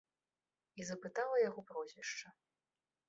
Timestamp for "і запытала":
0.79-1.37